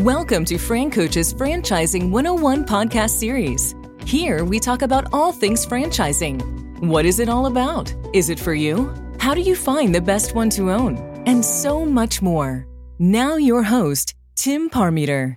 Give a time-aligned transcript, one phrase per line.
[0.00, 3.74] Welcome to Fran Coach's Franchising 101 podcast series.
[4.06, 6.80] Here we talk about all things franchising.
[6.80, 7.92] What is it all about?
[8.14, 8.94] Is it for you?
[9.18, 10.96] How do you find the best one to own?
[11.26, 12.66] And so much more.
[12.98, 15.36] Now, your host, Tim Parmeter.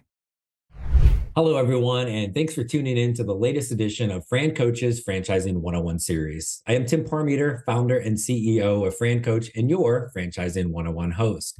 [1.35, 5.55] Hello, everyone, and thanks for tuning in to the latest edition of Fran Coach's Franchising
[5.55, 6.61] 101 series.
[6.65, 11.59] I am Tim Parmeter, founder and CEO of Fran Coach, and your Franchising 101 host.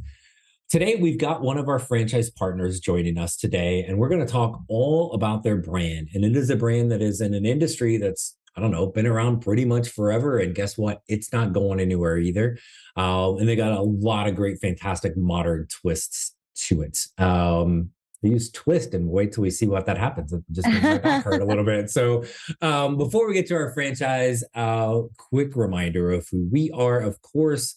[0.70, 4.32] Today, we've got one of our franchise partners joining us today, and we're going to
[4.32, 6.10] talk all about their brand.
[6.14, 9.06] And it is a brand that is in an industry that's, I don't know, been
[9.06, 10.40] around pretty much forever.
[10.40, 11.02] And guess what?
[11.08, 12.58] It's not going anywhere either.
[12.98, 16.98] Uh, and they got a lot of great, fantastic modern twists to it.
[17.20, 17.92] Um,
[18.24, 20.34] use twist and wait till we see what that happens.
[20.34, 21.90] It just makes my hurt a little bit.
[21.90, 22.24] So,
[22.62, 27.00] um, before we get to our franchise, uh, quick reminder of who we are.
[27.00, 27.76] Of course,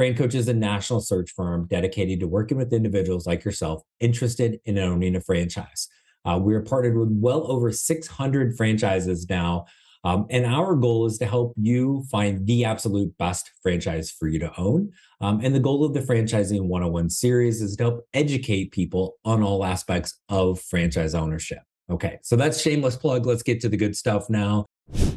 [0.00, 4.58] Fran Coach is a national search firm dedicated to working with individuals like yourself interested
[4.64, 5.88] in owning a franchise.
[6.24, 9.66] Uh, we are partnered with well over 600 franchises now.
[10.02, 14.38] Um, and our goal is to help you find the absolute best franchise for you
[14.38, 14.90] to own.
[15.20, 19.42] Um, and the goal of the Franchising 101 series is to help educate people on
[19.42, 21.60] all aspects of franchise ownership.
[21.90, 23.26] Okay, so that's shameless plug.
[23.26, 24.64] Let's get to the good stuff now.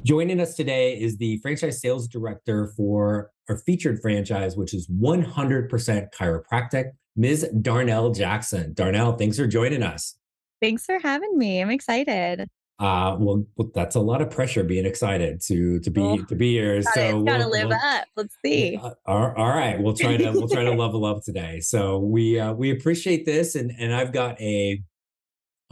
[0.03, 5.69] Joining us today is the franchise sales director for our featured franchise, which is 100%
[6.13, 7.49] chiropractic, Ms.
[7.61, 8.73] Darnell Jackson.
[8.73, 10.17] Darnell, thanks for joining us.
[10.61, 11.61] Thanks for having me.
[11.61, 12.47] I'm excited.
[12.79, 16.51] Uh, well, that's a lot of pressure being excited to to be oh, to be
[16.53, 16.81] here.
[16.81, 18.05] Got so we'll, gotta live we'll, up.
[18.15, 18.77] Let's see.
[18.81, 21.59] Uh, all, all right, we'll try to we'll try to level up today.
[21.59, 24.81] So we uh, we appreciate this, and and I've got a.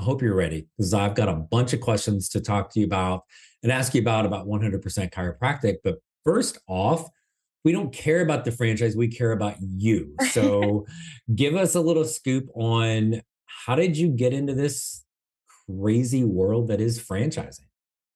[0.02, 2.88] I hope you're ready because I've got a bunch of questions to talk to you
[2.88, 3.24] about
[3.62, 5.76] and ask you about about 100% chiropractic.
[5.84, 7.08] But first off,
[7.64, 10.16] we don't care about the franchise, we care about you.
[10.32, 10.88] So
[11.36, 15.06] give us a little scoop on how did you get into this
[15.68, 17.68] crazy world that is franchising?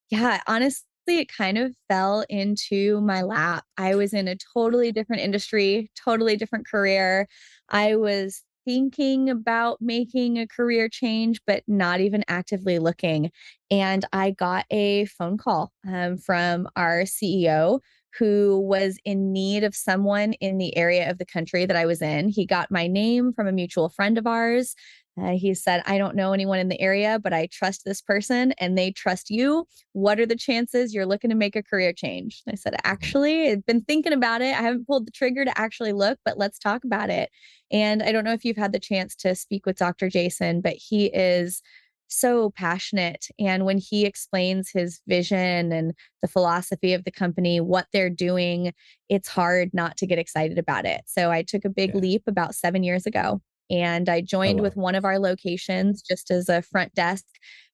[0.09, 3.63] Yeah, honestly, it kind of fell into my lap.
[3.77, 7.27] I was in a totally different industry, totally different career.
[7.69, 13.31] I was thinking about making a career change, but not even actively looking.
[13.71, 17.79] And I got a phone call um, from our CEO
[18.17, 22.01] who was in need of someone in the area of the country that I was
[22.01, 22.29] in.
[22.29, 24.75] He got my name from a mutual friend of ours.
[25.21, 28.51] Uh, he said, I don't know anyone in the area, but I trust this person
[28.57, 29.65] and they trust you.
[29.93, 32.43] What are the chances you're looking to make a career change?
[32.49, 34.53] I said, Actually, I've been thinking about it.
[34.57, 37.29] I haven't pulled the trigger to actually look, but let's talk about it.
[37.71, 40.09] And I don't know if you've had the chance to speak with Dr.
[40.09, 41.61] Jason, but he is
[42.07, 43.27] so passionate.
[43.39, 48.73] And when he explains his vision and the philosophy of the company, what they're doing,
[49.09, 51.01] it's hard not to get excited about it.
[51.07, 52.01] So I took a big yeah.
[52.01, 54.67] leap about seven years ago and I joined oh, wow.
[54.67, 57.25] with one of our locations just as a front desk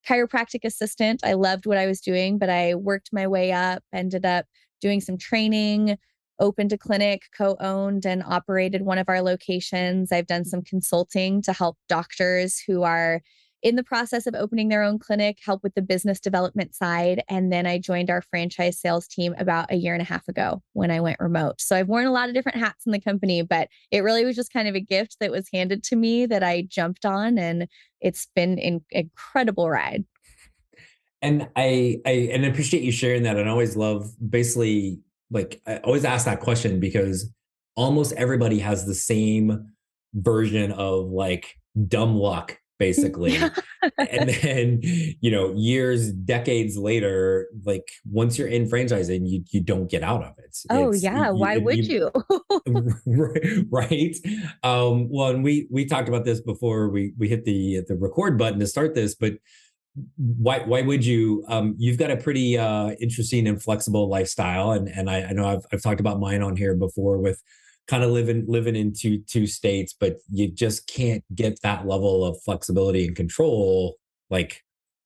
[0.08, 1.22] chiropractic assistant.
[1.24, 4.46] I loved what I was doing, but I worked my way up, ended up
[4.82, 5.98] doing some training,
[6.40, 10.12] opened a clinic, co owned and operated one of our locations.
[10.12, 13.22] I've done some consulting to help doctors who are
[13.64, 17.24] in the process of opening their own clinic, help with the business development side.
[17.30, 20.62] And then I joined our franchise sales team about a year and a half ago
[20.74, 21.62] when I went remote.
[21.62, 24.36] So I've worn a lot of different hats in the company, but it really was
[24.36, 27.38] just kind of a gift that was handed to me that I jumped on.
[27.38, 27.68] And
[28.00, 30.06] it's been an incredible ride.
[31.22, 33.38] And I, I and I appreciate you sharing that.
[33.38, 37.32] And I always love basically like I always ask that question because
[37.76, 39.72] almost everybody has the same
[40.14, 41.58] version of like
[41.88, 43.38] dumb luck basically.
[43.98, 49.90] and then, you know, years, decades later, like once you're in franchising, you you don't
[49.90, 50.58] get out of it.
[50.72, 51.30] Oh it's, yeah.
[51.30, 52.12] You, Why you, would you?
[53.72, 54.16] right.
[54.64, 58.38] Um, well, and we we talked about this before we we hit the the record
[58.38, 59.34] button to start this, but
[60.18, 64.88] why why would you um you've got a pretty uh interesting and flexible lifestyle and
[64.88, 67.44] and I, I know I've I've talked about mine on here before with
[67.88, 72.26] kind of living living in two two states, but you just can't get that level
[72.26, 73.98] of flexibility and control
[74.30, 74.62] like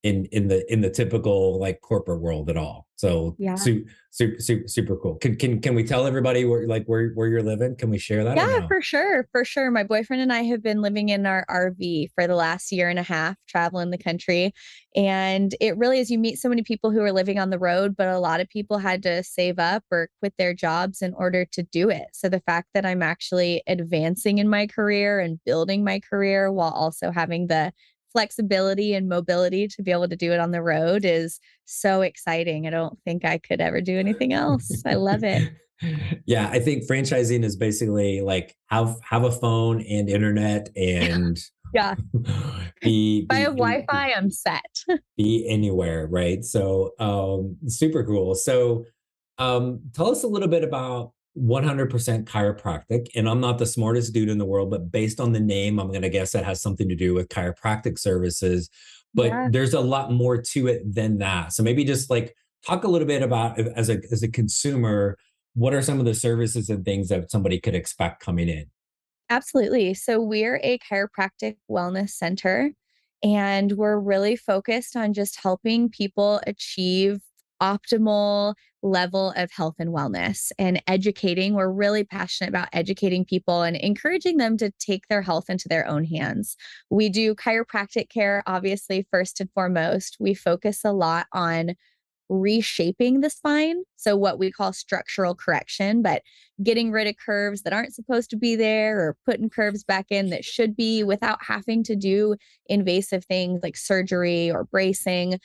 [0.06, 2.88] in in the in the typical like corporate world at all.
[2.96, 5.16] So yeah, super super super, super cool.
[5.16, 7.76] Can can can we tell everybody where like where where you're living?
[7.76, 8.38] Can we share that?
[8.38, 8.68] Yeah, no?
[8.68, 9.72] for sure, for sure.
[9.72, 13.00] My boyfriend and I have been living in our RV for the last year and
[13.00, 14.54] a half, traveling the country,
[14.96, 16.12] and it really is.
[16.12, 18.48] You meet so many people who are living on the road, but a lot of
[18.48, 22.10] people had to save up or quit their jobs in order to do it.
[22.14, 26.72] So the fact that I'm actually advancing in my career and building my career while
[26.72, 27.74] also having the
[28.16, 32.66] flexibility and mobility to be able to do it on the road is so exciting.
[32.66, 34.72] I don't think I could ever do anything else.
[34.86, 35.52] I love it.
[36.26, 41.38] yeah, I think franchising is basically like have have a phone and internet and
[41.74, 41.96] yeah.
[42.82, 44.62] be, I have Wi-Fi, I'm set.
[45.18, 46.42] be anywhere, right?
[46.46, 48.34] So um super cool.
[48.34, 48.86] So
[49.40, 54.30] um tell us a little bit about 100% chiropractic and i'm not the smartest dude
[54.30, 56.88] in the world but based on the name i'm going to guess that has something
[56.88, 58.70] to do with chiropractic services
[59.14, 59.50] but yeah.
[59.52, 62.34] there's a lot more to it than that so maybe just like
[62.66, 65.18] talk a little bit about as a as a consumer
[65.56, 68.66] what are some of the services and things that somebody could expect coming in?
[69.30, 69.94] Absolutely.
[69.96, 72.72] So, we're a chiropractic wellness center,
[73.24, 77.22] and we're really focused on just helping people achieve
[77.62, 81.54] optimal level of health and wellness and educating.
[81.54, 85.88] We're really passionate about educating people and encouraging them to take their health into their
[85.88, 86.56] own hands.
[86.90, 90.18] We do chiropractic care, obviously, first and foremost.
[90.20, 91.76] We focus a lot on
[92.30, 93.84] reshaping the spine.
[93.98, 96.22] So, what we call structural correction, but
[96.64, 100.30] getting rid of curves that aren't supposed to be there or putting curves back in
[100.30, 102.36] that should be without having to do
[102.68, 105.40] invasive things like surgery or bracing.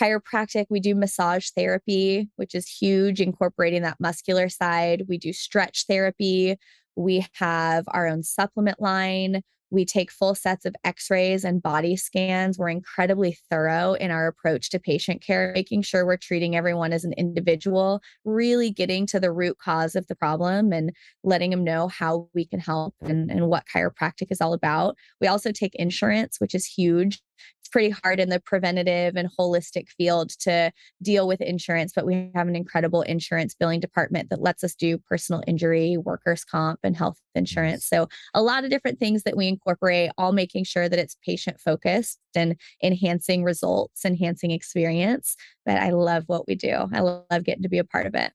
[0.00, 5.04] Chiropractic, we do massage therapy, which is huge, incorporating that muscular side.
[5.08, 6.56] We do stretch therapy.
[6.96, 9.42] We have our own supplement line.
[9.72, 12.58] We take full sets of x rays and body scans.
[12.58, 17.04] We're incredibly thorough in our approach to patient care, making sure we're treating everyone as
[17.04, 20.92] an individual, really getting to the root cause of the problem and
[21.24, 24.94] letting them know how we can help and, and what chiropractic is all about.
[25.22, 27.22] We also take insurance, which is huge
[27.60, 30.72] it's pretty hard in the preventative and holistic field to
[31.02, 34.98] deal with insurance, but we have an incredible insurance billing department that lets us do
[34.98, 37.86] personal injury, workers' comp, and health insurance.
[37.86, 41.60] So, a lot of different things that we incorporate, all making sure that it's patient
[41.60, 45.36] focused and enhancing results, enhancing experience.
[45.64, 46.88] But I love what we do.
[46.92, 48.32] I love getting to be a part of it.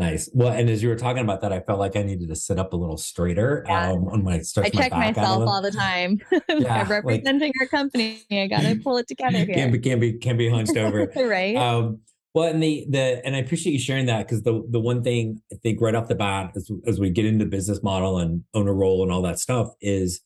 [0.00, 0.30] Nice.
[0.32, 2.58] Well, and as you were talking about that, I felt like I needed to sit
[2.58, 3.90] up a little straighter yeah.
[3.90, 6.22] um, on my stretch I check my myself all the time.
[6.48, 8.22] Yeah, I'm representing like, our company.
[8.30, 9.54] I got to pull it together here.
[9.54, 11.12] Can't be can't be can't be hunched over.
[11.16, 11.54] right.
[11.54, 12.00] Um,
[12.32, 15.42] well, and the the and I appreciate you sharing that because the the one thing
[15.52, 18.72] I think right off the bat as as we get into business model and owner
[18.72, 20.22] role and all that stuff is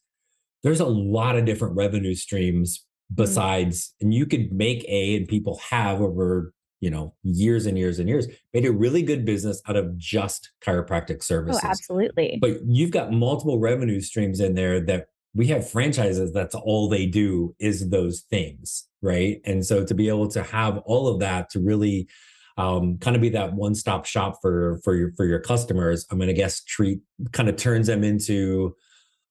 [0.62, 3.22] there's a lot of different revenue streams mm-hmm.
[3.22, 4.06] besides, mm-hmm.
[4.06, 6.52] and you could make a and people have over
[6.84, 10.50] you know years and years and years made a really good business out of just
[10.64, 11.62] chiropractic oh, services.
[11.64, 12.38] oh absolutely.
[12.40, 17.06] But you've got multiple revenue streams in there that we have franchises that's all they
[17.06, 19.40] do is those things right?
[19.44, 22.08] And so to be able to have all of that to really
[22.56, 26.28] um, kind of be that one-stop shop for for your for your customers i'm going
[26.28, 27.00] to guess treat
[27.32, 28.76] kind of turns them into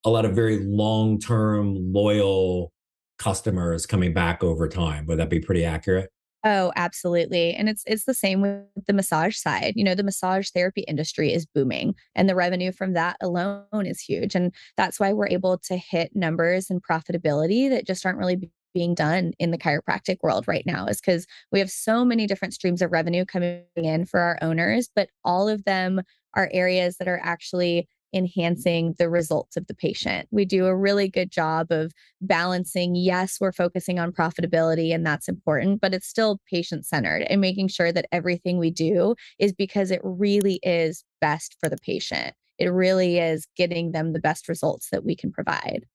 [0.03, 2.73] a lot of very long-term loyal
[3.17, 5.05] customers coming back over time.
[5.05, 6.09] Would that be pretty accurate
[6.45, 7.53] Oh, absolutely.
[7.53, 9.73] And it's it's the same with the massage side.
[9.77, 14.01] You know, the massage therapy industry is booming and the revenue from that alone is
[14.01, 14.35] huge.
[14.35, 18.93] And that's why we're able to hit numbers and profitability that just aren't really being
[18.95, 22.81] done in the chiropractic world right now is because we have so many different streams
[22.81, 26.01] of revenue coming in for our owners, but all of them
[26.33, 30.27] are areas that are actually enhancing the results of the patient.
[30.31, 32.95] We do a really good job of balancing.
[32.95, 37.69] Yes, we're focusing on profitability and that's important, but it's still patient centered and making
[37.69, 42.33] sure that everything we do is because it really is best for the patient.
[42.59, 45.85] It really is getting them the best results that we can provide.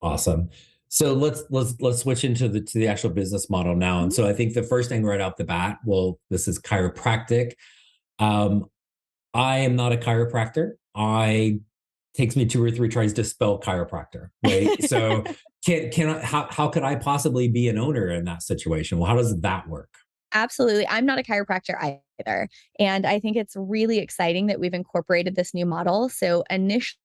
[0.00, 0.50] Awesome.
[0.88, 4.00] So let's let's let's switch into the to the actual business model now.
[4.00, 4.22] And mm-hmm.
[4.22, 7.52] so I think the first thing right off the bat, well, this is chiropractic.
[8.18, 8.66] Um,
[9.34, 10.72] I am not a chiropractor.
[10.98, 11.60] I
[12.14, 14.82] takes me two or three tries to spell chiropractor, right?
[14.84, 15.24] so
[15.64, 18.98] can can I, how how could I possibly be an owner in that situation?
[18.98, 19.90] Well, how does that work?
[20.34, 20.86] Absolutely.
[20.88, 22.48] I'm not a chiropractor either.
[22.78, 26.08] And I think it's really exciting that we've incorporated this new model.
[26.10, 26.98] So initially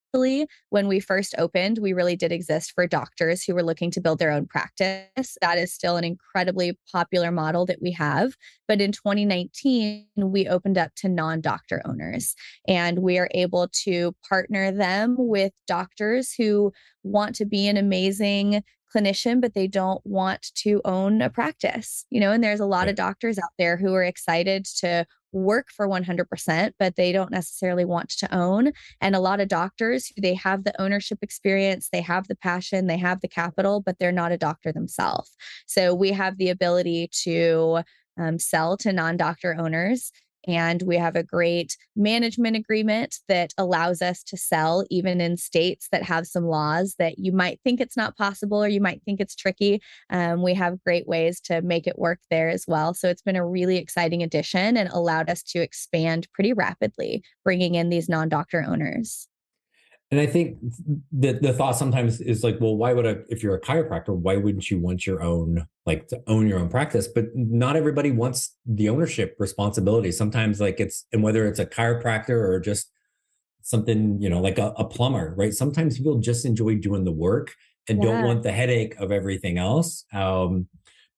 [0.69, 4.19] when we first opened, we really did exist for doctors who were looking to build
[4.19, 5.37] their own practice.
[5.41, 8.35] That is still an incredibly popular model that we have.
[8.67, 12.35] But in 2019, we opened up to non doctor owners,
[12.67, 18.63] and we are able to partner them with doctors who want to be an amazing
[18.93, 22.87] clinician, but they don't want to own a practice, you know, and there's a lot
[22.87, 27.85] of doctors out there who are excited to work for 100%, but they don't necessarily
[27.85, 28.71] want to own.
[29.01, 32.97] And a lot of doctors, they have the ownership experience, they have the passion, they
[32.97, 35.35] have the capital, but they're not a doctor themselves.
[35.65, 37.81] So we have the ability to
[38.17, 40.11] um, sell to non doctor owners
[40.47, 45.87] And we have a great management agreement that allows us to sell even in states
[45.91, 49.19] that have some laws that you might think it's not possible or you might think
[49.19, 49.81] it's tricky.
[50.09, 52.93] Um, we have great ways to make it work there as well.
[52.93, 57.75] So it's been a really exciting addition and allowed us to expand pretty rapidly, bringing
[57.75, 59.27] in these non doctor owners.
[60.11, 60.59] And I think
[61.11, 64.35] the the thought sometimes is like, well, why would I, if you're a chiropractor, why
[64.37, 67.07] wouldn't you want your own, like to own your own practice?
[67.07, 70.11] But not everybody wants the ownership responsibility.
[70.11, 72.91] Sometimes, like it's, and whether it's a chiropractor or just
[73.63, 75.53] something, you know, like a, a plumber, right?
[75.53, 77.55] Sometimes people just enjoy doing the work
[77.89, 78.11] and yeah.
[78.11, 80.05] don't want the headache of everything else.
[80.13, 80.67] Um,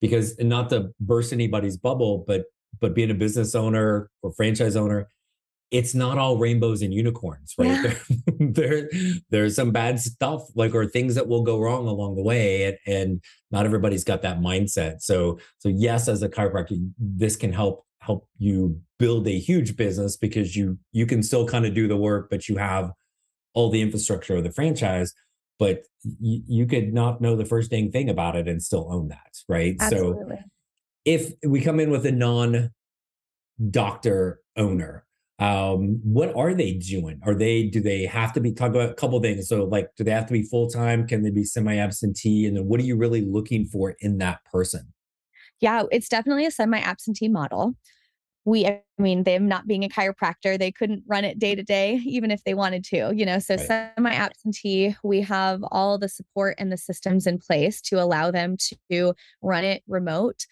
[0.02, 2.46] because not to burst anybody's bubble, but
[2.80, 5.10] but being a business owner or franchise owner,
[5.72, 7.68] it's not all rainbows and unicorns, right?
[7.68, 7.94] Yeah.
[8.40, 8.90] there, there,
[9.30, 12.78] there's some bad stuff, like or things that will go wrong along the way, and,
[12.88, 15.02] and not everybody's got that mindset.
[15.02, 20.16] So, so yes, as a chiropractor, this can help help you build a huge business
[20.16, 22.92] because you you can still kind of do the work, but you have
[23.54, 25.14] all the infrastructure of the franchise.
[25.58, 25.84] But
[26.20, 29.38] you, you could not know the first dang thing about it and still own that,
[29.48, 29.76] right?
[29.80, 30.36] Absolutely.
[30.36, 30.44] So,
[31.06, 32.72] if we come in with a non
[33.72, 35.05] doctor owner
[35.40, 37.20] um what are they doing?
[37.24, 39.50] Are they do they have to be talk about a couple things.
[39.50, 41.08] So like do they have to be full-time?
[41.08, 42.46] Can they be semi-absentee?
[42.46, 44.94] And then what are you really looking for in that person?
[45.60, 47.76] Yeah it's definitely a semi-absentee model.
[48.46, 51.96] We i mean them not being a chiropractor they couldn't run it day to day
[52.06, 53.40] even if they wanted to you know?
[53.40, 53.92] So right.
[53.98, 58.56] semi-absentee we have all the support and the systems in place to allow them
[58.90, 60.46] to run it remote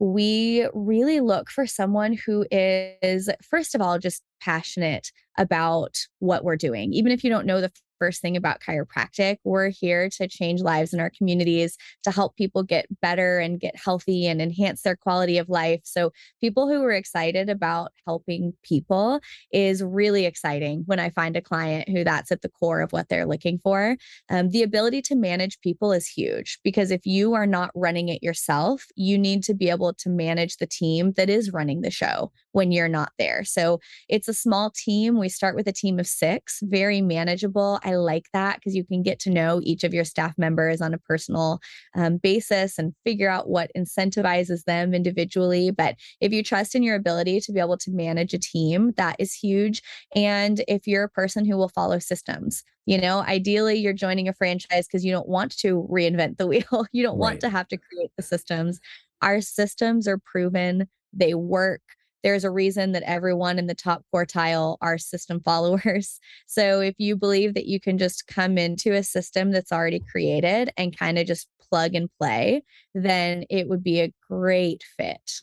[0.00, 6.56] we really look for someone who is, first of all, just passionate about what we're
[6.56, 6.92] doing.
[6.94, 9.36] Even if you don't know the first thing about chiropractic.
[9.44, 13.76] We're here to change lives in our communities, to help people get better and get
[13.76, 15.82] healthy and enhance their quality of life.
[15.84, 19.20] So, people who are excited about helping people
[19.52, 23.08] is really exciting when I find a client who that's at the core of what
[23.08, 23.96] they're looking for.
[24.30, 28.22] Um, the ability to manage people is huge because if you are not running it
[28.22, 32.32] yourself, you need to be able to manage the team that is running the show
[32.52, 33.44] when you're not there.
[33.44, 33.78] So,
[34.08, 35.18] it's a small team.
[35.18, 37.78] We start with a team of six, very manageable.
[37.96, 40.98] Like that because you can get to know each of your staff members on a
[40.98, 41.60] personal
[41.94, 45.70] um, basis and figure out what incentivizes them individually.
[45.70, 49.16] But if you trust in your ability to be able to manage a team, that
[49.18, 49.82] is huge.
[50.14, 54.34] And if you're a person who will follow systems, you know, ideally you're joining a
[54.34, 56.86] franchise because you don't want to reinvent the wheel.
[56.92, 57.20] you don't right.
[57.20, 58.80] want to have to create the systems.
[59.22, 61.82] Our systems are proven, they work
[62.22, 66.18] there's a reason that everyone in the top quartile are system followers.
[66.46, 70.70] So if you believe that you can just come into a system that's already created
[70.76, 75.40] and kind of just plug and play, then it would be a great fit.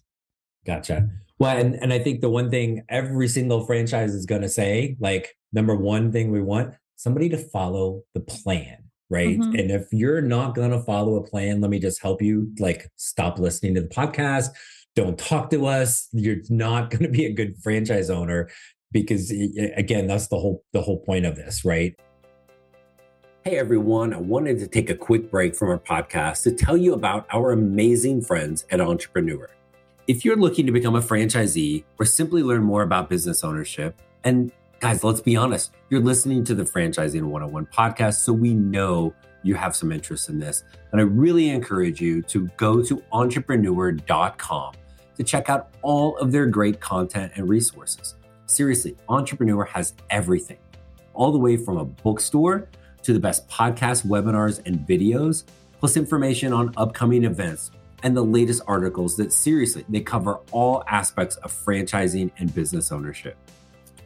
[0.66, 1.08] Gotcha.
[1.40, 4.98] Well, and, and I think the one thing every single franchise is going to say,
[5.00, 9.40] like, number one thing we want somebody to follow the plan right?
[9.40, 9.56] Mm-hmm.
[9.56, 12.90] And if you're not going to follow a plan, let me just help you like
[12.98, 14.50] stop listening to the podcast,
[14.98, 18.50] don't talk to us you're not going to be a good franchise owner
[18.92, 19.32] because
[19.76, 21.96] again that's the whole the whole point of this right?
[23.44, 26.94] Hey everyone i wanted to take a quick break from our podcast to tell you
[26.94, 29.48] about our amazing friends at entrepreneur.
[30.08, 34.52] If you're looking to become a franchisee or simply learn more about business ownership and
[34.80, 39.14] guys let's be honest you're listening to the franchising 101 podcast so we know
[39.44, 40.64] you have some interest in this.
[40.92, 44.74] And i really encourage you to go to entrepreneur.com
[45.18, 48.16] to check out all of their great content and resources.
[48.46, 50.58] Seriously, Entrepreneur has everything,
[51.14, 52.70] all the way from a bookstore
[53.04, 55.44] to the best podcasts, webinars, and videos,
[55.80, 57.72] plus information on upcoming events
[58.04, 63.38] and the latest articles that seriously, they cover all aspects of franchising and business ownership.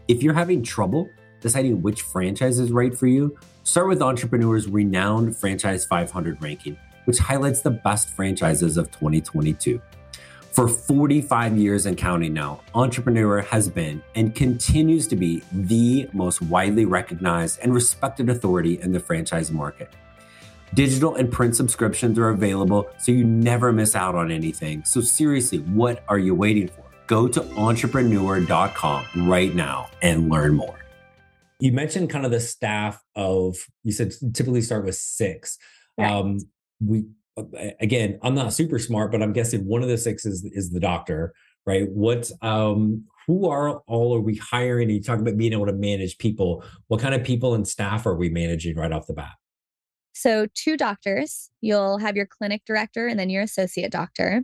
[0.08, 1.10] If you're having trouble
[1.42, 7.18] deciding which franchise is right for you, start with Entrepreneur's renowned Franchise 500 ranking, which
[7.18, 9.82] highlights the best franchises of 2022.
[10.52, 16.42] For 45 years and counting now, Entrepreneur has been and continues to be the most
[16.42, 19.94] widely recognized and respected authority in the franchise market.
[20.74, 24.84] Digital and print subscriptions are available so you never miss out on anything.
[24.84, 26.84] So, seriously, what are you waiting for?
[27.08, 30.80] Go to entrepreneur.com right now and learn more.
[31.62, 35.58] You mentioned kind of the staff of, you said typically start with six.
[35.98, 36.12] Right.
[36.12, 36.40] Um,
[36.86, 37.06] we
[37.80, 40.80] again, I'm not super smart, but I'm guessing one of the six is is the
[40.80, 41.34] doctor,
[41.66, 41.90] right?
[41.90, 44.90] What um who are all are we hiring?
[44.90, 46.64] You talk about being able to manage people.
[46.88, 49.34] What kind of people and staff are we managing right off the bat?
[50.14, 54.44] So, two doctors, you'll have your clinic director and then your associate doctor,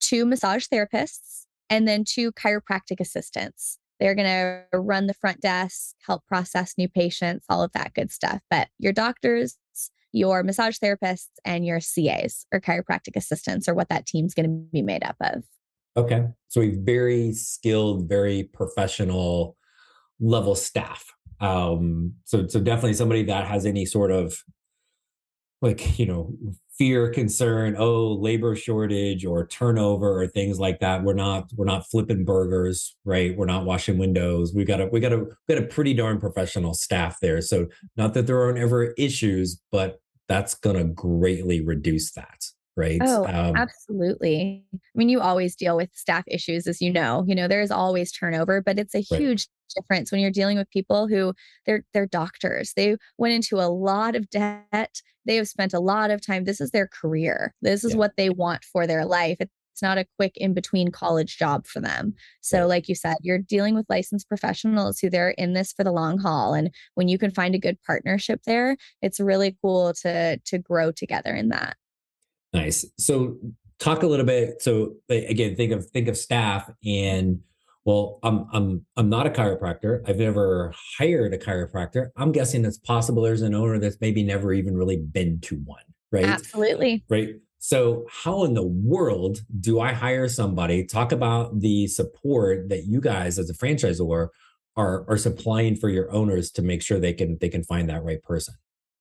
[0.00, 3.78] two massage therapists, and then two chiropractic assistants.
[3.98, 8.10] They're going to run the front desk, help process new patients, all of that good
[8.10, 8.40] stuff.
[8.50, 9.56] But your doctors,
[10.14, 14.66] your massage therapists, and your CAs or chiropractic assistants or what that team's going to
[14.72, 15.42] be made up of.
[15.96, 16.26] Okay.
[16.48, 19.56] So a very skilled, very professional
[20.20, 21.04] level staff.
[21.40, 24.36] Um, so so definitely somebody that has any sort of
[25.60, 26.32] like, you know,
[26.78, 31.02] fear, concern, oh, labor shortage or turnover or things like that.
[31.02, 33.36] We're not we're not flipping burgers, right?
[33.36, 34.52] We're not washing windows.
[34.54, 37.40] We got a we got a we got a pretty darn professional staff there.
[37.40, 37.66] So
[37.96, 42.44] not that there aren't ever issues, but that's gonna greatly reduce that
[42.76, 43.00] right?
[43.02, 44.64] Oh, um, absolutely.
[44.74, 47.24] I mean, you always deal with staff issues, as you know.
[47.26, 49.20] You know, there is always turnover, but it's a right.
[49.20, 51.34] huge difference when you're dealing with people who
[51.66, 52.72] they're they're doctors.
[52.74, 55.00] They went into a lot of debt.
[55.24, 56.44] They have spent a lot of time.
[56.44, 57.54] This is their career.
[57.62, 57.98] This is yeah.
[57.98, 59.36] what they want for their life.
[59.40, 59.52] It's
[59.82, 62.14] not a quick in between college job for them.
[62.40, 62.64] So, right.
[62.66, 66.18] like you said, you're dealing with licensed professionals who they're in this for the long
[66.18, 66.54] haul.
[66.54, 70.92] And when you can find a good partnership there, it's really cool to to grow
[70.92, 71.76] together in that.
[72.52, 72.84] Nice.
[72.98, 73.36] So
[73.78, 74.62] talk a little bit.
[74.62, 77.40] So again, think of think of staff and
[77.84, 80.08] well, I'm I'm I'm not a chiropractor.
[80.08, 82.08] I've never hired a chiropractor.
[82.16, 85.82] I'm guessing it's possible there's an owner that's maybe never even really been to one,
[86.10, 86.24] right?
[86.24, 87.04] Absolutely.
[87.10, 87.34] Right.
[87.64, 90.84] So how in the world do I hire somebody?
[90.84, 94.28] Talk about the support that you guys as a franchisor
[94.76, 98.04] are are supplying for your owners to make sure they can they can find that
[98.04, 98.52] right person.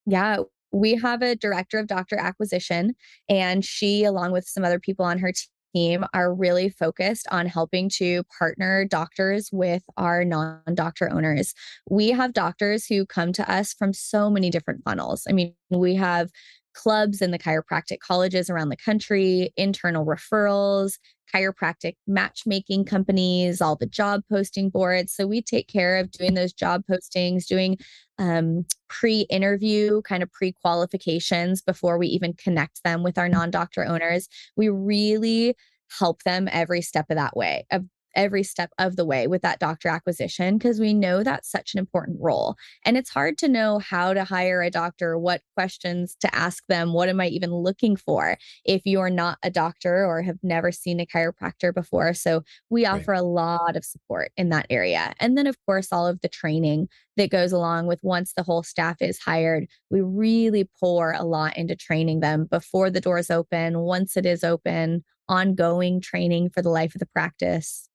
[0.06, 0.38] Yeah,
[0.72, 2.96] we have a director of doctor acquisition,
[3.28, 5.34] and she, along with some other people on her
[5.76, 11.54] team, are really focused on helping to partner doctors with our non doctor owners.
[11.90, 15.26] We have doctors who come to us from so many different funnels.
[15.28, 16.30] I mean, we have
[16.74, 20.98] clubs in the chiropractic colleges around the country, internal referrals,
[21.34, 25.14] chiropractic matchmaking companies, all the job posting boards.
[25.14, 27.78] So we take care of doing those job postings, doing
[28.20, 33.52] um, pre interview, kind of pre qualifications before we even connect them with our non
[33.52, 34.28] doctor owners.
[34.56, 35.56] We really
[36.00, 37.84] help them every step of that way of
[38.16, 41.80] every step of the way with that doctor acquisition because we know that's such an
[41.80, 42.56] important role.
[42.86, 46.94] And it's hard to know how to hire a doctor, what questions to ask them,
[46.94, 51.00] what am I even looking for if you're not a doctor or have never seen
[51.00, 52.14] a chiropractor before.
[52.14, 53.22] So we offer right.
[53.22, 55.14] a lot of support in that area.
[55.20, 56.88] And then, of course, all of the training
[57.18, 59.68] that goes along with once the whole staff is hired.
[59.90, 64.44] We really pour a lot into training them before the doors open, once it is
[64.44, 67.90] open, ongoing training for the life of the practice.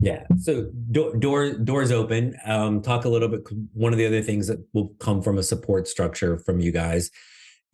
[0.00, 0.24] Yeah.
[0.40, 2.34] So do- door doors open.
[2.46, 3.42] Um, talk a little bit.
[3.74, 7.10] One of the other things that will come from a support structure from you guys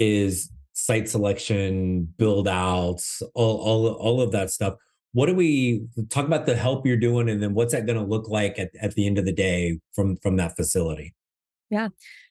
[0.00, 4.74] is site selection, build outs, all all all of that stuff.
[5.12, 8.04] What do we talk about the help you're doing, and then what's that going to
[8.04, 11.14] look like at, at the end of the day from from that facility?
[11.70, 11.88] Yeah.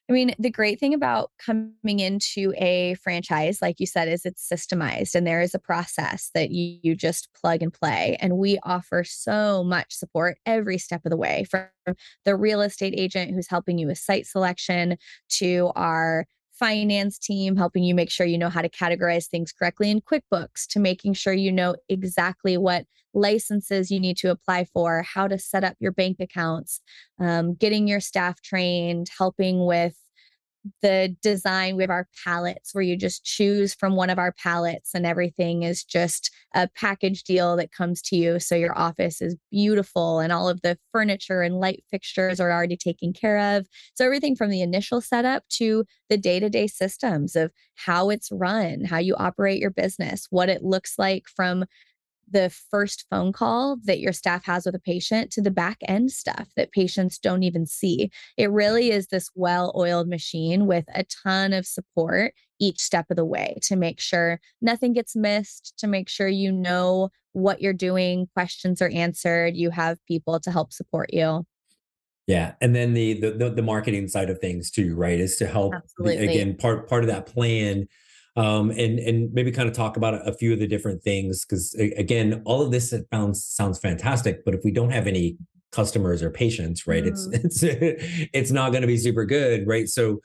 [0.07, 4.47] I mean, the great thing about coming into a franchise, like you said, is it's
[4.47, 8.15] systemized and there is a process that you, you, just plug and play.
[8.21, 11.67] And we offer so much support every step of the way from
[12.23, 14.97] the real estate agent who's helping you with site selection
[15.29, 16.25] to our
[16.57, 20.67] finance team helping you make sure you know how to categorize things correctly in QuickBooks
[20.69, 25.39] to making sure you know exactly what licenses you need to apply for, how to
[25.39, 26.81] set up your bank accounts,
[27.19, 29.95] um, getting your staff trained, helping with
[30.81, 31.79] the design.
[31.79, 35.83] Have our palettes where you just choose from one of our palettes and everything is
[35.83, 38.39] just a package deal that comes to you.
[38.39, 42.77] So your office is beautiful and all of the furniture and light fixtures are already
[42.77, 43.67] taken care of.
[43.95, 48.31] So everything from the initial setup to the day to day systems of how it's
[48.31, 51.65] run, how you operate your business, what it looks like from
[52.29, 56.11] the first phone call that your staff has with a patient to the back end
[56.11, 58.09] stuff that patients don't even see.
[58.37, 58.97] It really mm-hmm.
[58.97, 63.57] is this well oiled machine with a ton of support each step of the way
[63.63, 68.81] to make sure nothing gets missed, to make sure you know what you're doing, questions
[68.81, 71.45] are answered, you have people to help support you.
[72.27, 75.19] Yeah, and then the the the marketing side of things too, right?
[75.19, 77.87] Is to help again part part of that plan
[78.35, 81.73] um, and and maybe kind of talk about a few of the different things because
[81.75, 85.37] again, all of this sounds sounds fantastic, but if we don't have any
[85.71, 87.07] customers or patients, right, mm.
[87.07, 87.63] it's it's
[88.33, 89.87] it's not going to be super good, right?
[89.87, 90.21] So,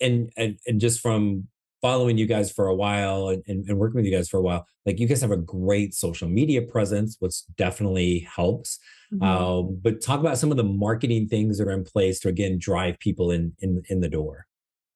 [0.00, 1.48] and and and just from
[1.80, 4.40] following you guys for a while and, and, and, working with you guys for a
[4.40, 8.78] while like you guys have a great social media presence which definitely helps
[9.12, 9.22] mm-hmm.
[9.22, 12.56] um, but talk about some of the marketing things that are in place to again
[12.58, 14.46] drive people in in in the door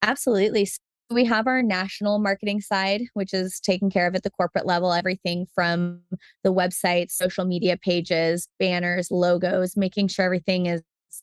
[0.01, 0.67] absolutely
[1.09, 4.93] we have our national marketing side, which is taking care of at the corporate level,
[4.93, 6.01] everything from
[6.43, 10.81] the website, social media pages, banners, logos, making sure everything is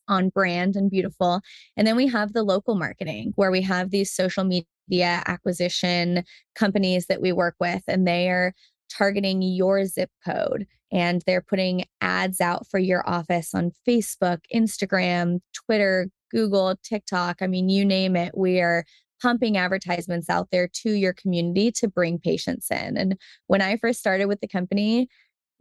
[0.08, 1.40] on brand and beautiful.
[1.76, 6.24] And then we have the local marketing where we have these social media acquisition
[6.56, 8.52] companies that we work with, and they are
[8.90, 15.40] targeting your zip code and they're putting ads out for your office on Facebook, Instagram,
[15.52, 17.38] Twitter, Google, TikTok.
[17.40, 18.36] I mean, you name it.
[18.36, 18.84] We are
[19.20, 22.96] pumping advertisements out there to your community to bring patients in.
[22.96, 25.08] And when I first started with the company,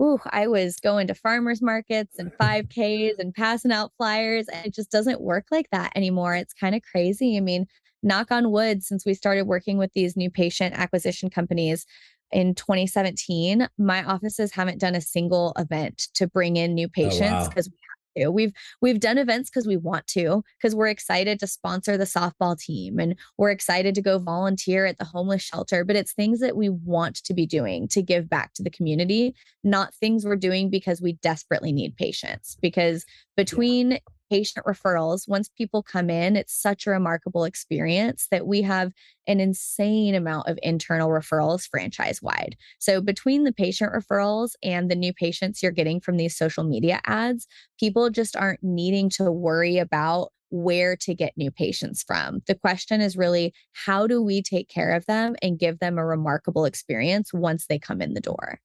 [0.02, 4.48] ooh, I was going to farmers markets and 5Ks and passing out flyers.
[4.48, 6.36] And it just doesn't work like that anymore.
[6.36, 7.38] It's kind of crazy.
[7.38, 7.66] I mean,
[8.04, 11.86] knock on wood, since we started working with these new patient acquisition companies
[12.32, 17.48] in 2017, my offices haven't done a single event to bring in new oh, patients
[17.48, 18.30] because oh, wow to.
[18.30, 18.52] We've
[18.82, 23.00] we've done events because we want to, because we're excited to sponsor the softball team
[23.00, 25.84] and we're excited to go volunteer at the homeless shelter.
[25.84, 29.36] But it's things that we want to be doing to give back to the community,
[29.64, 32.58] not things we're doing because we desperately need patients.
[32.62, 34.00] Because between
[34.30, 35.28] patient referrals.
[35.28, 38.92] Once people come in, it's such a remarkable experience that we have
[39.28, 42.56] an insane amount of internal referrals franchise wide.
[42.80, 47.02] So, between the patient referrals and the new patients you're getting from these social media
[47.06, 47.48] ads,
[47.80, 52.42] people just aren't needing to worry about where to get new patients from.
[52.48, 56.06] The question is really how do we take care of them and give them a
[56.06, 58.60] remarkable experience once they come in the door?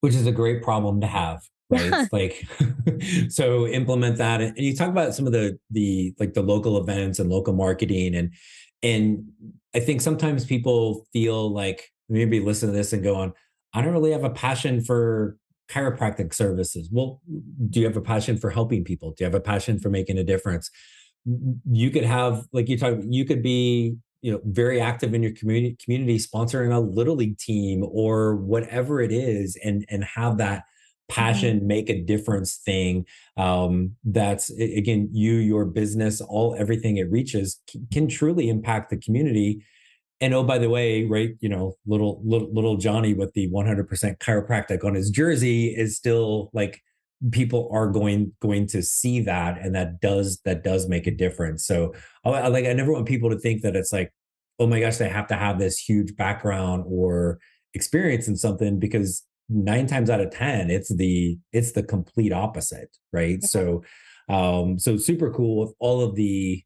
[0.00, 1.84] Which is a great problem to have right?
[1.84, 2.06] Yeah.
[2.12, 2.46] like
[3.28, 7.18] so implement that and you talk about some of the the like the local events
[7.18, 8.32] and local marketing and
[8.82, 9.24] and
[9.74, 13.32] i think sometimes people feel like maybe listen to this and go on
[13.72, 15.36] i don't really have a passion for
[15.68, 16.88] chiropractic services.
[16.92, 17.20] Well
[17.70, 19.10] do you have a passion for helping people?
[19.10, 20.70] Do you have a passion for making a difference?
[21.70, 25.32] You could have like you talk you could be you know very active in your
[25.32, 30.64] community community sponsoring a little league team or whatever it is and and have that
[31.10, 31.20] Mm-hmm.
[31.20, 33.04] passion make a difference thing
[33.36, 37.60] um, that's again you your business all everything it reaches
[37.92, 39.62] can truly impact the community
[40.22, 44.18] and oh by the way right you know little little little johnny with the 100%
[44.18, 46.80] chiropractic on his jersey is still like
[47.32, 51.66] people are going going to see that and that does that does make a difference
[51.66, 51.92] so
[52.24, 54.10] I, like i never want people to think that it's like
[54.58, 57.40] oh my gosh they have to have this huge background or
[57.74, 62.96] experience in something because nine times out of ten it's the it's the complete opposite
[63.12, 63.42] right?
[63.42, 63.82] So
[64.28, 66.62] um so super cool with all of the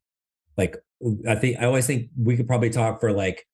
[0.57, 0.77] like
[1.29, 3.45] i think i always think we could probably talk for like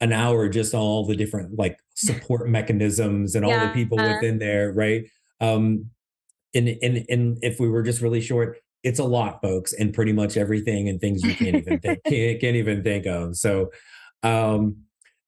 [0.00, 4.72] an hour just all the different like support mechanisms and all the people within there
[4.72, 5.04] right?
[5.40, 5.90] Um
[6.54, 10.12] and and and if we were just really short it's a lot folks and pretty
[10.12, 13.36] much everything and things you can't even think can't, can't even think of.
[13.36, 13.70] So
[14.22, 14.76] um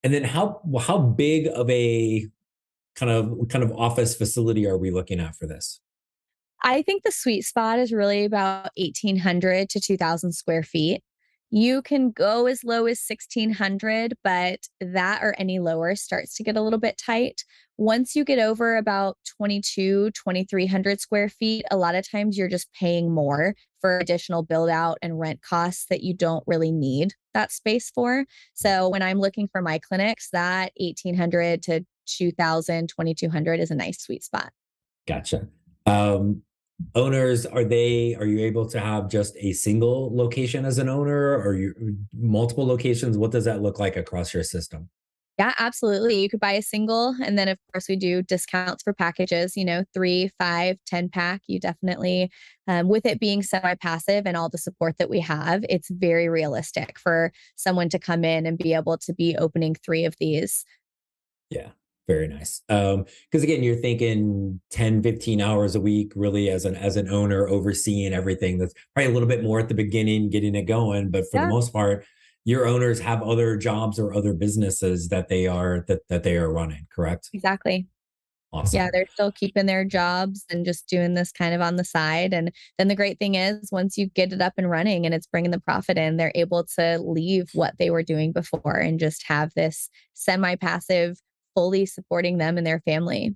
[0.03, 2.27] and then how how big of a
[2.97, 5.81] kind of kind of office facility are we looking at for this?
[6.63, 11.03] I think the sweet spot is really about 1800 to 2000 square feet.
[11.51, 16.57] You can go as low as 1600, but that or any lower starts to get
[16.57, 17.45] a little bit tight.
[17.79, 22.73] Once you get over about 22, 2300 square feet, a lot of times you're just
[22.73, 27.53] paying more for additional build out and rent costs that you don't really need that
[27.53, 28.25] space for.
[28.55, 34.01] So when I'm looking for my clinics, that 1800 to 2000 2200 is a nice
[34.01, 34.53] sweet spot
[35.07, 35.47] gotcha
[35.87, 36.43] um
[36.95, 41.37] owners are they are you able to have just a single location as an owner
[41.37, 41.75] or you
[42.13, 44.89] multiple locations what does that look like across your system
[45.39, 46.23] yeah, absolutely.
[46.23, 47.15] You could buy a single.
[47.23, 51.43] And then, of course, we do discounts for packages, you know, three, five, ten pack.
[51.47, 52.31] You definitely,
[52.67, 56.31] um, with it being semi passive and all the support that we have, it's very
[56.31, 60.65] realistic for someone to come in and be able to be opening three of these.
[61.51, 61.69] Yeah.
[62.09, 62.63] Very nice.
[62.69, 67.09] Um, because again, you're thinking 10, 15 hours a week, really as an as an
[67.09, 68.59] owner, overseeing everything.
[68.59, 71.11] That's probably a little bit more at the beginning, getting it going.
[71.11, 71.47] But for yeah.
[71.47, 72.05] the most part,
[72.45, 76.53] your owners have other jobs or other businesses that they are that that they are
[76.53, 77.29] running, correct?
[77.33, 77.89] Exactly.
[78.53, 78.77] Awesome.
[78.77, 82.33] Yeah, they're still keeping their jobs and just doing this kind of on the side.
[82.33, 85.27] And then the great thing is, once you get it up and running and it's
[85.27, 89.25] bringing the profit in, they're able to leave what they were doing before and just
[89.27, 91.21] have this semi passive
[91.57, 93.35] fully supporting them and their family.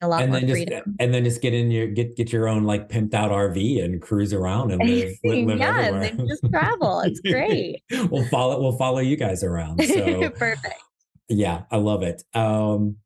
[0.00, 0.82] A lot and more then freedom.
[0.84, 3.82] Just, and then just get in your get get your own like pimped out RV
[3.82, 6.10] and cruise around and live, live yeah, everywhere.
[6.10, 7.00] and just travel.
[7.00, 7.82] It's great.
[8.10, 9.82] we'll follow we'll follow you guys around.
[9.82, 10.82] So perfect.
[11.28, 12.22] Yeah, I love it.
[12.34, 12.96] Um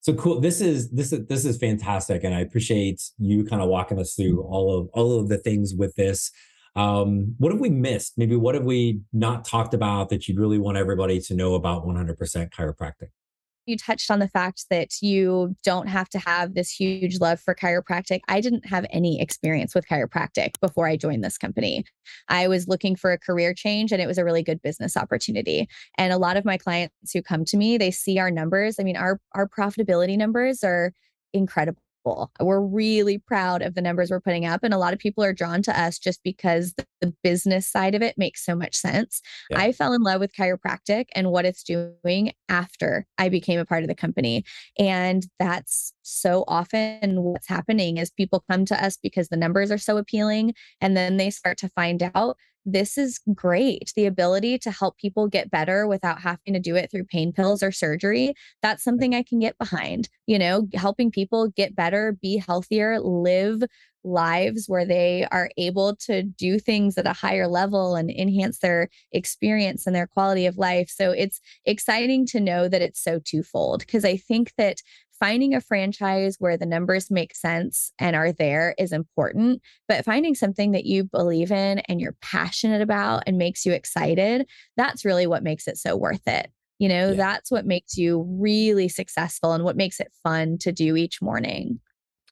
[0.00, 0.40] so cool.
[0.40, 4.14] This is this is this is fantastic, and I appreciate you kind of walking us
[4.14, 6.30] through all of all of the things with this.
[6.76, 8.16] Um, what have we missed?
[8.16, 11.84] Maybe what have we not talked about that you'd really want everybody to know about
[11.84, 12.16] 100%
[12.50, 13.08] chiropractic?
[13.66, 17.54] You touched on the fact that you don't have to have this huge love for
[17.54, 18.20] chiropractic.
[18.28, 21.84] I didn't have any experience with chiropractic before I joined this company.
[22.28, 25.68] I was looking for a career change and it was a really good business opportunity.
[25.98, 28.76] And a lot of my clients who come to me, they see our numbers.
[28.78, 30.92] I mean, our our profitability numbers are
[31.32, 32.30] incredible people.
[32.40, 34.60] We're really proud of the numbers we're putting up.
[34.62, 36.86] And a lot of people are drawn to us just because the,
[37.22, 39.20] business side of it makes so much sense.
[39.48, 39.60] Yeah.
[39.60, 43.84] I fell in love with chiropractic and what it's doing after I became a part
[43.84, 44.44] of the company.
[44.76, 49.78] And that's so often what's happening is people come to us because the numbers are
[49.78, 50.54] so appealing.
[50.80, 53.92] And then they start to find out this is great.
[53.94, 57.62] The ability to help people get better without having to do it through pain pills
[57.62, 60.08] or surgery, that's something I can get behind.
[60.26, 63.62] You know, helping people get better, be healthier, live
[64.06, 68.88] lives where they are able to do things at a higher level and enhance their
[69.12, 70.88] experience and their quality of life.
[70.88, 74.78] So it's exciting to know that it's so twofold because I think that
[75.18, 80.34] finding a franchise where the numbers make sense and are there is important, but finding
[80.34, 85.26] something that you believe in and you're passionate about and makes you excited, that's really
[85.26, 86.50] what makes it so worth it.
[86.78, 87.14] You know, yeah.
[87.14, 91.80] that's what makes you really successful and what makes it fun to do each morning.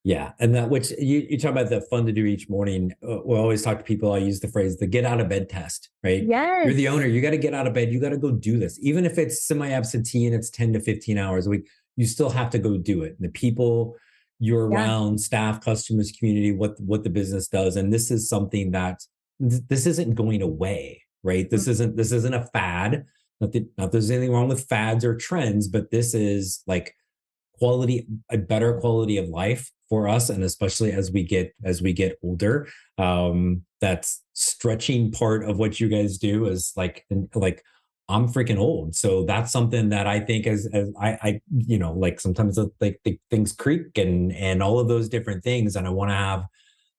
[0.05, 0.33] Yeah.
[0.39, 2.93] And that, which you, you talk about the fun to do each morning.
[3.03, 4.13] Uh, we always talk to people.
[4.13, 6.23] I use the phrase the get out of bed test, right?
[6.23, 6.67] Yes.
[6.67, 7.07] You're the owner.
[7.07, 7.91] You got to get out of bed.
[7.91, 8.79] You got to go do this.
[8.83, 12.29] Even if it's semi absentee and it's 10 to 15 hours a week, you still
[12.29, 13.17] have to go do it.
[13.19, 13.97] And the people
[14.41, 14.77] you're yeah.
[14.77, 19.01] around, staff, customers, community, what what the business does, and this is something that
[19.41, 21.49] th- this isn't going away, right?
[21.49, 21.71] This mm-hmm.
[21.71, 23.07] isn't this isn't a fad.
[23.41, 26.95] Not that not there's anything wrong with fads or trends, but this is like
[27.59, 31.93] quality, a better quality of life for us, and especially as we get as we
[31.93, 32.69] get older.
[32.99, 37.63] Um, that's stretching part of what you guys do is like like
[38.09, 38.95] I'm freaking old.
[38.95, 43.01] So that's something that I think as, as I, I, you know, like sometimes like
[43.05, 45.75] the things creak and, and all of those different things.
[45.75, 46.45] And I want to have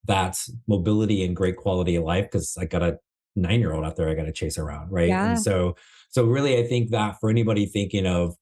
[0.05, 2.97] that mobility and great quality of life because I got a
[3.35, 4.91] nine year old out there I got to chase around.
[4.91, 5.09] Right.
[5.09, 5.31] Yeah.
[5.31, 5.75] And so,
[6.09, 8.35] so really, I think that for anybody thinking of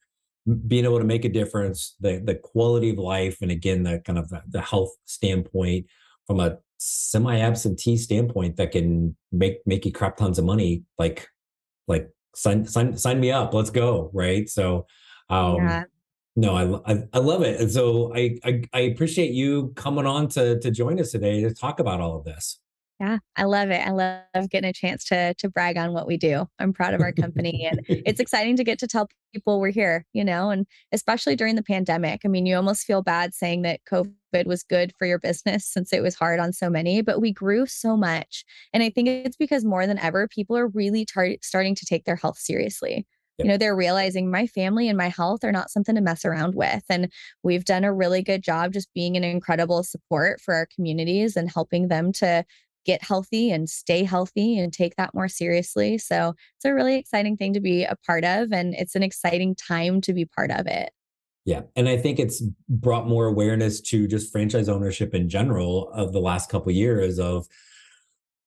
[0.67, 4.19] being able to make a difference, the, the quality of life, and again, the kind
[4.19, 5.85] of the, the health standpoint
[6.27, 11.27] from a semi absentee standpoint that can make, make you crap tons of money, like,
[11.87, 14.49] like sign sign sign me up let's go right?
[14.49, 14.85] So
[15.29, 15.83] um yeah.
[16.35, 17.59] no I, I, I love it.
[17.59, 21.53] And so I, I i appreciate you coming on to to join us today to
[21.53, 22.59] talk about all of this
[23.03, 23.85] yeah, I love it.
[23.85, 26.47] I love getting a chance to to brag on what we do.
[26.59, 30.05] I'm proud of our company and it's exciting to get to tell people we're here,
[30.13, 32.21] you know, and especially during the pandemic.
[32.23, 35.91] I mean, you almost feel bad saying that COVID was good for your business since
[35.91, 38.45] it was hard on so many, but we grew so much.
[38.73, 42.05] And I think it's because more than ever people are really tar- starting to take
[42.05, 43.05] their health seriously.
[43.37, 43.45] Yep.
[43.45, 46.53] You know, they're realizing my family and my health are not something to mess around
[46.53, 46.83] with.
[46.87, 47.11] And
[47.41, 51.51] we've done a really good job just being an incredible support for our communities and
[51.51, 52.45] helping them to
[52.85, 55.97] get healthy and stay healthy and take that more seriously.
[55.97, 58.51] So it's a really exciting thing to be a part of.
[58.51, 60.91] And it's an exciting time to be part of it.
[61.45, 61.61] Yeah.
[61.75, 66.19] And I think it's brought more awareness to just franchise ownership in general of the
[66.19, 67.47] last couple of years of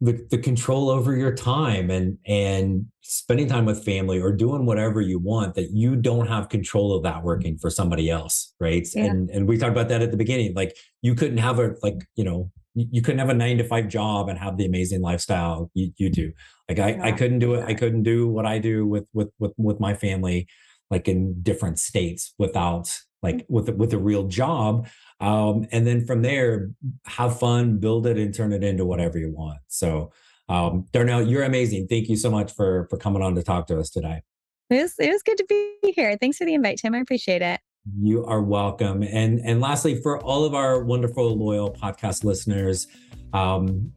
[0.00, 5.00] the, the control over your time and and spending time with family or doing whatever
[5.00, 9.04] you want that you don't have control of that working for somebody else right yeah.
[9.04, 12.06] and and we talked about that at the beginning like you couldn't have a like
[12.14, 15.70] you know you couldn't have a nine to five job and have the amazing lifestyle
[15.72, 16.32] you, you do.
[16.68, 17.04] Like I, yeah.
[17.04, 17.64] I couldn't do it.
[17.64, 20.46] I couldn't do what I do with, with, with, with my family,
[20.90, 23.54] like in different states without like mm-hmm.
[23.54, 24.88] with, with a real job.
[25.20, 26.70] Um, and then from there,
[27.06, 29.60] have fun, build it and turn it into whatever you want.
[29.68, 30.12] So,
[30.50, 31.88] um, Darnell, you're amazing.
[31.88, 34.22] Thank you so much for, for coming on to talk to us today.
[34.68, 36.16] It was, it was good to be here.
[36.20, 36.94] Thanks for the invite, Tim.
[36.94, 37.60] I appreciate it.
[37.94, 39.02] You are welcome.
[39.02, 42.88] And and lastly, for all of our wonderful loyal podcast listeners,
[43.32, 43.92] um,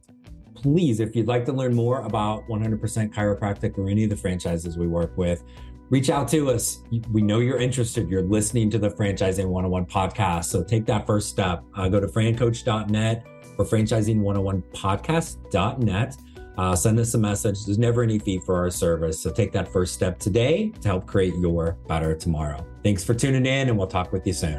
[0.54, 4.78] please, if you'd like to learn more about 100% chiropractic or any of the franchises
[4.78, 5.42] we work with,
[5.88, 6.84] reach out to us.
[7.10, 8.08] We know you're interested.
[8.08, 10.44] You're listening to the Franchising 101 podcast.
[10.44, 11.64] So take that first step.
[11.74, 13.26] Uh, go to francoach.net
[13.58, 16.16] or franchising101podcast.net.
[16.58, 17.64] Uh, send us a message.
[17.64, 19.20] There's never any fee for our service.
[19.20, 22.64] So take that first step today to help create your better tomorrow.
[22.82, 24.58] Thanks for tuning in, and we'll talk with you soon.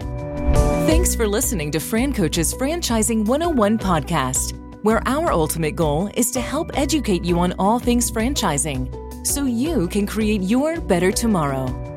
[0.87, 6.41] Thanks for listening to Fran Coach's Franchising 101 podcast, where our ultimate goal is to
[6.41, 11.90] help educate you on all things franchising so you can create your better tomorrow.